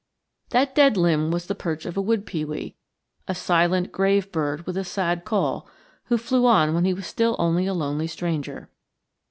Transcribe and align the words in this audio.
That 0.49 0.73
dead 0.73 0.97
limb 0.97 1.29
was 1.29 1.45
the 1.45 1.53
perch 1.53 1.85
of 1.85 1.95
a 1.95 2.01
wood 2.01 2.25
pewee, 2.25 2.75
a 3.27 3.35
silent 3.35 3.91
grave 3.91 4.31
bird 4.31 4.65
with 4.65 4.75
a 4.75 4.83
sad 4.83 5.25
call, 5.25 5.69
who 6.05 6.17
flew 6.17 6.47
on 6.47 6.73
when 6.73 6.85
he 6.85 6.93
was 6.95 7.05
still 7.05 7.35
only 7.37 7.67
a 7.67 7.73
lonely 7.75 8.07
stranger. 8.07 8.71